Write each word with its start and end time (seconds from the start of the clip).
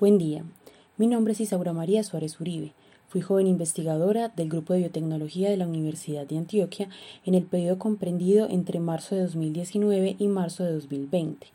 Buen 0.00 0.18
día. 0.18 0.42
Mi 0.96 1.06
nombre 1.06 1.34
es 1.34 1.40
Isaura 1.40 1.72
María 1.72 2.02
Suárez 2.02 2.40
Uribe. 2.40 2.72
Fui 3.08 3.20
joven 3.20 3.46
investigadora 3.46 4.28
del 4.30 4.48
Grupo 4.48 4.72
de 4.72 4.80
Biotecnología 4.80 5.48
de 5.48 5.56
la 5.56 5.68
Universidad 5.68 6.26
de 6.26 6.36
Antioquia 6.36 6.88
en 7.24 7.36
el 7.36 7.44
periodo 7.44 7.78
comprendido 7.78 8.48
entre 8.50 8.80
marzo 8.80 9.14
de 9.14 9.22
2019 9.22 10.16
y 10.18 10.26
marzo 10.26 10.64
de 10.64 10.72
2020. 10.72 11.46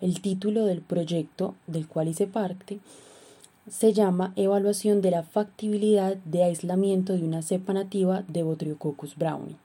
El 0.00 0.22
título 0.22 0.64
del 0.64 0.80
proyecto 0.80 1.54
del 1.66 1.86
cual 1.86 2.08
hice 2.08 2.26
parte 2.26 2.78
se 3.68 3.92
llama 3.92 4.32
Evaluación 4.36 5.02
de 5.02 5.10
la 5.10 5.22
factibilidad 5.22 6.16
de 6.16 6.42
aislamiento 6.42 7.12
de 7.12 7.22
una 7.22 7.42
cepa 7.42 7.74
nativa 7.74 8.24
de 8.28 8.44
Botryococcus 8.44 9.14
brownie. 9.14 9.56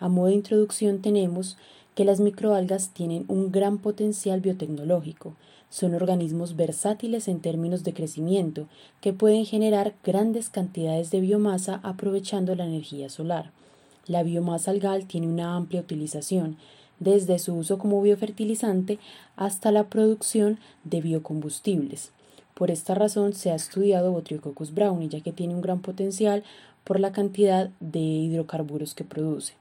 A 0.00 0.08
modo 0.08 0.28
de 0.28 0.36
introducción 0.36 1.02
tenemos 1.02 1.58
que 1.94 2.06
las 2.06 2.20
microalgas 2.20 2.90
tienen 2.94 3.26
un 3.28 3.52
gran 3.52 3.76
potencial 3.76 4.40
biotecnológico, 4.40 5.34
son 5.70 5.94
organismos 5.94 6.56
versátiles 6.56 7.28
en 7.28 7.40
términos 7.40 7.84
de 7.84 7.94
crecimiento, 7.94 8.66
que 9.00 9.12
pueden 9.12 9.44
generar 9.44 9.94
grandes 10.04 10.48
cantidades 10.48 11.10
de 11.10 11.20
biomasa 11.20 11.80
aprovechando 11.82 12.54
la 12.54 12.66
energía 12.66 13.08
solar. 13.08 13.50
La 14.06 14.22
biomasa 14.22 14.70
algal 14.70 15.06
tiene 15.06 15.28
una 15.28 15.56
amplia 15.56 15.82
utilización, 15.82 16.56
desde 16.98 17.38
su 17.38 17.54
uso 17.54 17.78
como 17.78 18.02
biofertilizante 18.02 18.98
hasta 19.36 19.70
la 19.70 19.88
producción 19.88 20.58
de 20.84 21.00
biocombustibles. 21.00 22.10
Por 22.54 22.70
esta 22.70 22.94
razón 22.94 23.34
se 23.34 23.52
ha 23.52 23.54
estudiado 23.54 24.10
Botryococcus 24.10 24.74
brownie, 24.74 25.08
ya 25.08 25.20
que 25.20 25.32
tiene 25.32 25.54
un 25.54 25.60
gran 25.60 25.80
potencial 25.80 26.42
por 26.82 26.98
la 26.98 27.12
cantidad 27.12 27.70
de 27.78 28.00
hidrocarburos 28.00 28.94
que 28.94 29.04
produce. 29.04 29.54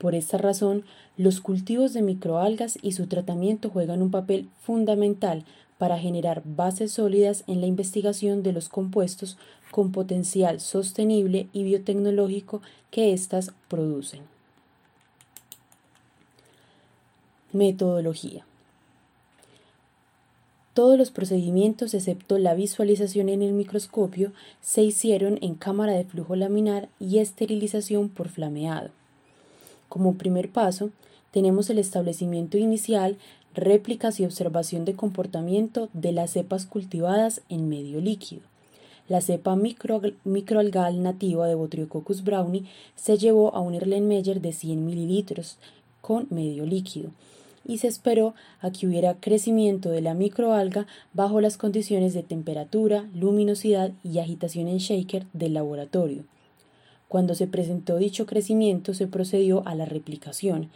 Por 0.00 0.14
esta 0.14 0.38
razón, 0.38 0.84
los 1.18 1.42
cultivos 1.42 1.92
de 1.92 2.00
microalgas 2.00 2.78
y 2.80 2.92
su 2.92 3.06
tratamiento 3.06 3.68
juegan 3.68 4.00
un 4.00 4.10
papel 4.10 4.48
fundamental 4.62 5.44
para 5.76 5.98
generar 5.98 6.40
bases 6.46 6.92
sólidas 6.92 7.44
en 7.46 7.60
la 7.60 7.66
investigación 7.66 8.42
de 8.42 8.54
los 8.54 8.70
compuestos 8.70 9.36
con 9.70 9.92
potencial 9.92 10.58
sostenible 10.58 11.48
y 11.52 11.64
biotecnológico 11.64 12.62
que 12.90 13.12
éstas 13.12 13.52
producen. 13.68 14.22
Metodología. 17.52 18.46
Todos 20.72 20.96
los 20.96 21.10
procedimientos, 21.10 21.92
excepto 21.92 22.38
la 22.38 22.54
visualización 22.54 23.28
en 23.28 23.42
el 23.42 23.52
microscopio, 23.52 24.32
se 24.62 24.82
hicieron 24.82 25.38
en 25.42 25.56
cámara 25.56 25.92
de 25.92 26.04
flujo 26.04 26.36
laminar 26.36 26.88
y 26.98 27.18
esterilización 27.18 28.08
por 28.08 28.30
flameado. 28.30 28.92
Como 29.90 30.14
primer 30.14 30.52
paso, 30.52 30.90
tenemos 31.32 31.68
el 31.68 31.78
establecimiento 31.78 32.56
inicial, 32.56 33.18
réplicas 33.54 34.20
y 34.20 34.24
observación 34.24 34.84
de 34.84 34.94
comportamiento 34.94 35.88
de 35.92 36.12
las 36.12 36.30
cepas 36.30 36.64
cultivadas 36.64 37.42
en 37.48 37.68
medio 37.68 38.00
líquido. 38.00 38.42
La 39.08 39.20
cepa 39.20 39.56
microalgal 39.56 41.02
nativa 41.02 41.48
de 41.48 41.56
Botryococcus 41.56 42.22
brownie 42.22 42.66
se 42.94 43.18
llevó 43.18 43.52
a 43.52 43.60
un 43.60 43.74
Erlenmeyer 43.74 44.40
de 44.40 44.52
100 44.52 44.86
mililitros 44.86 45.58
con 46.00 46.28
medio 46.30 46.66
líquido 46.66 47.10
y 47.66 47.78
se 47.78 47.88
esperó 47.88 48.34
a 48.60 48.70
que 48.70 48.86
hubiera 48.86 49.14
crecimiento 49.14 49.90
de 49.90 50.02
la 50.02 50.14
microalga 50.14 50.86
bajo 51.14 51.40
las 51.40 51.56
condiciones 51.56 52.14
de 52.14 52.22
temperatura, 52.22 53.08
luminosidad 53.12 53.90
y 54.04 54.20
agitación 54.20 54.68
en 54.68 54.78
shaker 54.78 55.26
del 55.32 55.54
laboratorio. 55.54 56.22
Cuando 57.10 57.34
se 57.34 57.48
presentó 57.48 57.96
dicho 57.96 58.24
crecimiento 58.24 58.94
se 58.94 59.08
procedió 59.08 59.66
a 59.66 59.74
la 59.74 59.84
replicación. 59.84 60.70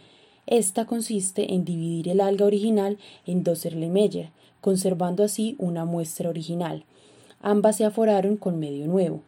Esta 0.47 0.83
consiste 0.83 1.53
en 1.53 1.63
dividir 1.63 2.09
el 2.09 2.19
alga 2.19 2.45
original 2.45 2.97
en 3.25 3.45
dos 3.45 3.65
Erlenmeyer, 3.65 4.31
conservando 4.59 5.23
así 5.23 5.55
una 5.59 5.85
muestra 5.85 6.29
original. 6.29 6.83
Ambas 7.41 7.77
se 7.77 7.85
aforaron 7.85 8.35
con 8.35 8.59
medio 8.59 8.85
nuevo. 8.85 9.21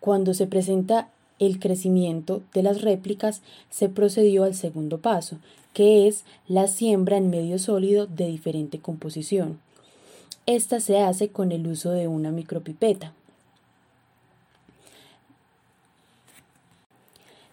Cuando 0.00 0.34
se 0.34 0.46
presenta 0.46 1.08
el 1.38 1.58
crecimiento 1.58 2.42
de 2.52 2.62
las 2.62 2.82
réplicas, 2.82 3.40
se 3.70 3.88
procedió 3.88 4.44
al 4.44 4.54
segundo 4.54 4.98
paso, 4.98 5.38
que 5.72 6.08
es 6.08 6.24
la 6.46 6.68
siembra 6.68 7.16
en 7.16 7.30
medio 7.30 7.58
sólido 7.58 8.06
de 8.06 8.26
diferente 8.26 8.80
composición. 8.80 9.60
Esta 10.44 10.78
se 10.78 11.00
hace 11.00 11.30
con 11.30 11.52
el 11.52 11.66
uso 11.66 11.90
de 11.92 12.06
una 12.06 12.30
micropipeta. 12.30 13.14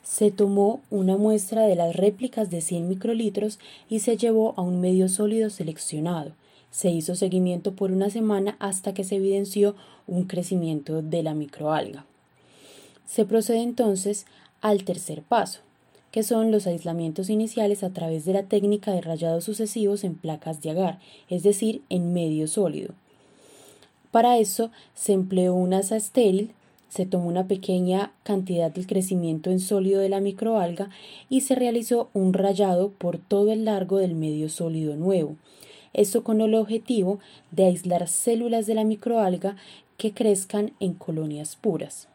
Se 0.10 0.32
tomó 0.32 0.82
una 0.90 1.18
muestra 1.18 1.68
de 1.68 1.76
las 1.76 1.96
réplicas 1.96 2.50
de 2.50 2.62
100 2.62 2.90
microlitros 2.90 3.60
y 3.92 4.00
se 4.00 4.18
llevó 4.18 4.56
a 4.58 4.64
un 4.64 4.82
medio 4.82 5.08
sólido 5.08 5.52
seleccionado. 5.52 6.32
Se 6.72 6.90
hizo 6.90 7.14
seguimiento 7.14 7.74
por 7.74 7.92
una 7.92 8.10
semana 8.10 8.58
hasta 8.58 8.96
que 8.96 9.04
se 9.04 9.18
evidenció 9.18 9.76
un 10.08 10.24
crecimiento 10.24 11.04
de 11.04 11.22
la 11.22 11.36
microalga. 11.36 12.06
Se 13.06 13.24
procede 13.24 13.62
entonces 13.62 14.26
al 14.62 14.84
tercer 14.84 15.22
paso, 15.22 15.60
que 16.12 16.24
son 16.24 16.52
los 16.52 16.66
aislamientos 16.66 17.30
iniciales 17.30 17.84
a 17.84 17.92
través 17.92 18.26
de 18.26 18.34
la 18.34 18.44
técnica 18.44 18.92
de 18.92 19.02
rayados 19.02 19.44
sucesivos 19.44 20.04
en 20.04 20.16
placas 20.16 20.60
de 20.64 20.72
agar, 20.72 21.00
es 21.30 21.44
decir, 21.44 21.84
en 21.90 22.14
medio 22.14 22.48
sólido. 22.48 22.96
Para 24.10 24.40
eso 24.40 24.72
se 24.96 25.14
empleó 25.14 25.54
una 25.54 25.78
asa 25.78 25.98
estéril 25.98 26.52
se 26.90 27.06
tomó 27.06 27.28
una 27.28 27.48
pequeña 27.48 28.12
cantidad 28.24 28.72
del 28.72 28.88
crecimiento 28.88 29.52
en 29.52 29.60
sólido 29.60 30.02
de 30.02 30.10
la 30.10 30.20
microalga 30.20 30.90
y 31.30 31.42
se 31.42 31.56
realizó 31.56 32.10
un 32.14 32.34
rayado 32.34 32.90
por 32.90 33.18
todo 33.18 33.52
el 33.52 33.66
largo 33.66 33.98
del 33.98 34.16
medio 34.16 34.50
sólido 34.50 34.96
nuevo. 34.96 35.36
Esto 35.94 36.24
con 36.24 36.42
el 36.42 36.56
objetivo 36.56 37.20
de 37.52 37.66
aislar 37.66 38.08
células 38.08 38.68
de 38.68 38.76
la 38.76 38.84
microalga 38.84 39.56
que 39.98 40.14
crezcan 40.14 40.72
en 40.80 40.94
colonias 40.94 41.56
puras. 41.56 42.08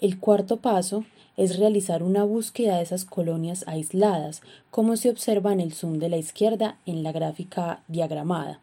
El 0.00 0.18
cuarto 0.18 0.56
paso 0.56 1.04
es 1.36 1.58
realizar 1.58 2.02
una 2.02 2.24
búsqueda 2.24 2.76
de 2.76 2.82
esas 2.82 3.04
colonias 3.04 3.64
aisladas, 3.66 4.42
como 4.70 4.96
se 4.96 5.10
observa 5.10 5.52
en 5.52 5.60
el 5.60 5.72
zoom 5.72 5.98
de 5.98 6.08
la 6.08 6.18
izquierda 6.18 6.76
en 6.86 7.02
la 7.02 7.12
gráfica 7.12 7.82
diagramada. 7.88 8.60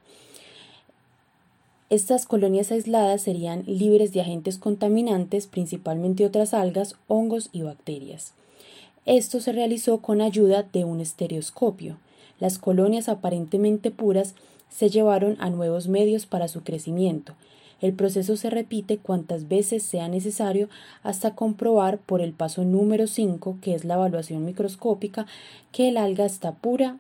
Estas 1.90 2.28
colonias 2.28 2.72
aisladas 2.72 3.24
serían 3.24 3.64
libres 3.66 4.14
de 4.14 4.22
agentes 4.22 4.60
contaminantes, 4.60 5.48
principalmente 5.48 6.24
otras 6.24 6.54
algas, 6.54 6.96
hongos 7.08 7.50
y 7.52 7.64
bacterias. 7.64 8.34
Esto 9.08 9.40
se 9.42 9.54
realizó 9.54 9.98
con 9.98 10.22
ayuda 10.22 10.62
de 10.72 10.86
un 10.86 11.02
estereoscopio. 11.02 11.98
Las 12.40 12.60
colonias 12.60 13.10
aparentemente 13.10 13.90
puras 13.90 14.36
se 14.70 14.92
llevaron 14.92 15.36
a 15.40 15.50
nuevos 15.50 15.88
medios 15.88 16.28
para 16.28 16.48
su 16.48 16.62
crecimiento. 16.62 17.34
El 17.82 17.94
proceso 17.94 18.38
se 18.38 18.52
repite 18.52 19.00
cuantas 19.00 19.48
veces 19.48 19.82
sea 19.82 20.10
necesario 20.10 20.70
hasta 21.02 21.34
comprobar 21.34 21.98
por 21.98 22.22
el 22.22 22.34
paso 22.34 22.66
número 22.66 23.08
5, 23.08 23.58
que 23.64 23.74
es 23.74 23.84
la 23.84 23.96
evaluación 23.96 24.46
microscópica, 24.46 25.26
que 25.72 25.90
el 25.90 25.98
alga 25.98 26.26
está 26.26 26.52
pura 26.52 26.98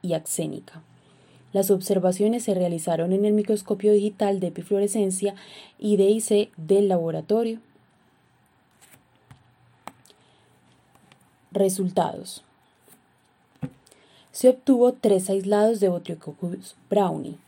y 0.00 0.14
axénica. 0.14 0.82
Las 1.54 1.70
observaciones 1.70 2.42
se 2.42 2.52
realizaron 2.52 3.12
en 3.12 3.24
el 3.24 3.32
microscopio 3.32 3.92
digital 3.92 4.40
de 4.40 4.48
epifluorescencia 4.48 5.36
y 5.78 5.96
DIC 5.96 6.50
del 6.56 6.88
laboratorio. 6.88 7.60
Resultados. 11.52 12.42
Se 14.32 14.48
obtuvo 14.48 14.94
tres 14.94 15.30
aislados 15.30 15.78
de 15.78 15.88
Botryococcus 15.90 16.74
brownie 16.90 17.38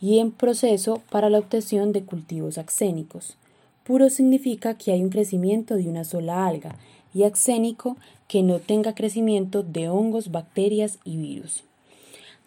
y 0.00 0.18
en 0.18 0.32
proceso 0.32 1.00
para 1.08 1.30
la 1.30 1.38
obtención 1.38 1.92
de 1.92 2.04
cultivos 2.04 2.58
axénicos. 2.58 3.36
Puro 3.84 4.10
significa 4.10 4.76
que 4.76 4.90
hay 4.90 5.04
un 5.04 5.10
crecimiento 5.10 5.76
de 5.76 5.88
una 5.88 6.02
sola 6.02 6.48
alga 6.48 6.74
y 7.14 7.22
axénico 7.22 7.96
que 8.26 8.42
no 8.42 8.58
tenga 8.58 8.96
crecimiento 8.96 9.62
de 9.62 9.88
hongos, 9.88 10.32
bacterias 10.32 10.98
y 11.04 11.16
virus. 11.16 11.62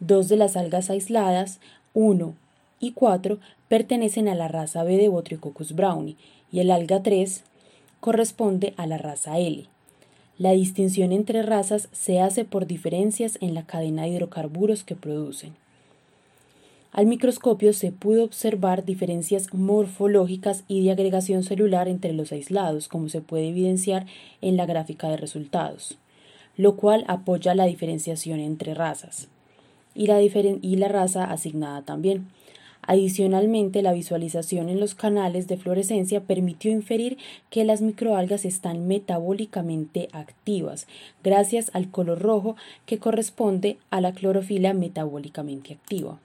Dos 0.01 0.27
de 0.27 0.35
las 0.35 0.57
algas 0.57 0.89
aisladas, 0.89 1.59
1 1.93 2.35
y 2.81 2.91
4, 2.91 3.39
pertenecen 3.69 4.27
a 4.27 4.35
la 4.35 4.49
raza 4.49 4.83
B 4.83 4.97
de 4.97 5.07
Botryococcus 5.07 5.73
brownie 5.73 6.17
y 6.51 6.59
el 6.59 6.69
alga 6.69 7.01
3 7.01 7.43
corresponde 8.01 8.73
a 8.75 8.87
la 8.87 8.97
raza 8.97 9.39
L. 9.39 9.65
La 10.37 10.51
distinción 10.51 11.13
entre 11.13 11.43
razas 11.43 11.87
se 11.93 12.19
hace 12.19 12.43
por 12.43 12.67
diferencias 12.67 13.37
en 13.39 13.53
la 13.53 13.65
cadena 13.65 14.03
de 14.03 14.09
hidrocarburos 14.09 14.83
que 14.83 14.95
producen. 14.95 15.53
Al 16.91 17.05
microscopio 17.05 17.71
se 17.71 17.93
pudo 17.93 18.25
observar 18.25 18.83
diferencias 18.83 19.53
morfológicas 19.53 20.65
y 20.67 20.83
de 20.83 20.91
agregación 20.91 21.43
celular 21.43 21.87
entre 21.87 22.11
los 22.11 22.33
aislados, 22.33 22.89
como 22.89 23.07
se 23.07 23.21
puede 23.21 23.47
evidenciar 23.47 24.07
en 24.41 24.57
la 24.57 24.65
gráfica 24.65 25.07
de 25.07 25.17
resultados, 25.17 25.97
lo 26.57 26.75
cual 26.75 27.05
apoya 27.07 27.55
la 27.55 27.65
diferenciación 27.65 28.39
entre 28.41 28.73
razas 28.73 29.29
y 29.95 30.07
la, 30.75 30.87
raza 30.87 31.23
asignada 31.23 31.81
también. 31.81 32.27
Adicionalmente, 32.83 33.81
la 33.81 33.93
visualización 33.93 34.69
en 34.69 34.79
los 34.79 34.93
canales 34.93 35.47
de 35.47 35.57
fluorescencia 35.57 36.21
permitió 36.21 36.71
inferir 36.71 37.17
que 37.49 37.63
las 37.63 37.81
microalgas 37.81 38.45
están 38.45 38.87
metabólicamente 38.87 40.07
activas, 40.11 40.85
gracias 41.23 41.71
al 41.73 41.89
color 41.89 42.21
rojo 42.21 42.55
que 42.85 42.99
corresponde 42.99 43.77
a 43.89 44.01
la 44.01 44.11
clorofila 44.11 44.73
metabólicamente 44.73 45.73
activa. 45.73 46.19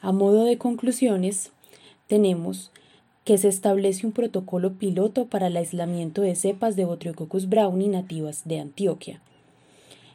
A 0.00 0.10
modo 0.10 0.44
de 0.44 0.58
conclusiones, 0.58 1.52
tenemos 2.08 2.72
que 3.24 3.38
se 3.38 3.48
establece 3.48 4.06
un 4.06 4.12
protocolo 4.12 4.74
piloto 4.74 5.26
para 5.26 5.48
el 5.48 5.56
aislamiento 5.56 6.22
de 6.22 6.36
cepas 6.36 6.76
de 6.76 6.84
Botryococcus 6.84 7.48
brownie 7.48 7.88
nativas 7.88 8.42
de 8.44 8.60
Antioquia. 8.60 9.20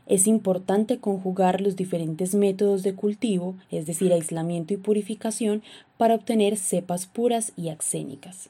Es 0.08 0.28
importante 0.28 0.98
conjugar 1.00 1.62
los 1.62 1.76
diferentes 1.76 2.36
métodos 2.36 2.84
de 2.84 2.94
cultivo, 2.96 3.56
es 3.70 3.86
decir, 3.86 4.12
aislamiento 4.12 4.74
y 4.74 4.78
purificación, 4.78 5.64
para 5.98 6.16
obtener 6.16 6.58
cepas 6.58 7.06
puras 7.06 7.54
y 7.56 7.70
axénicas. 7.70 8.50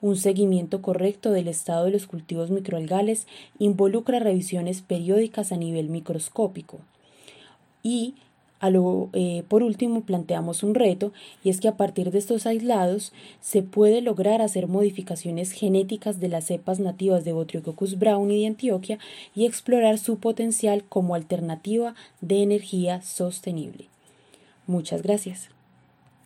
Un 0.00 0.16
seguimiento 0.16 0.82
correcto 0.82 1.30
del 1.30 1.48
estado 1.48 1.86
de 1.86 1.90
los 1.90 2.06
cultivos 2.06 2.50
microalgales 2.50 3.26
involucra 3.58 4.18
revisiones 4.18 4.82
periódicas 4.82 5.50
a 5.50 5.56
nivel 5.56 5.88
microscópico. 5.88 6.80
Y 7.82 8.14
eh, 8.62 9.42
por 9.48 9.62
último, 9.62 10.02
planteamos 10.02 10.62
un 10.62 10.74
reto 10.74 11.12
y 11.42 11.50
es 11.50 11.60
que 11.60 11.68
a 11.68 11.76
partir 11.76 12.10
de 12.10 12.18
estos 12.18 12.46
aislados 12.46 13.12
se 13.40 13.62
puede 13.62 14.00
lograr 14.00 14.40
hacer 14.40 14.68
modificaciones 14.68 15.52
genéticas 15.52 16.18
de 16.18 16.28
las 16.28 16.46
cepas 16.46 16.80
nativas 16.80 17.24
de 17.24 17.32
Botryococcus 17.32 17.98
brownie 17.98 18.40
de 18.40 18.46
Antioquia 18.46 18.98
y 19.34 19.44
explorar 19.44 19.98
su 19.98 20.18
potencial 20.18 20.84
como 20.84 21.14
alternativa 21.14 21.94
de 22.20 22.42
energía 22.42 23.02
sostenible. 23.02 23.86
Muchas 24.66 25.02
gracias. 25.02 25.53